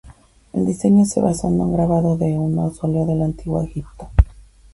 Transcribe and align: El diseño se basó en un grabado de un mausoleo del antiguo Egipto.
El 0.51 0.65
diseño 0.65 1.05
se 1.05 1.21
basó 1.21 1.47
en 1.49 1.61
un 1.61 1.73
grabado 1.73 2.17
de 2.17 2.35
un 2.35 2.55
mausoleo 2.55 3.05
del 3.05 3.21
antiguo 3.21 3.61
Egipto. 3.61 4.09